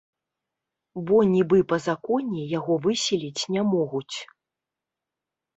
[1.09, 4.17] Бо нібы па законе яго выселіць не могуць.